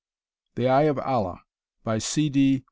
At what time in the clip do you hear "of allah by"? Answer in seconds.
0.89-2.01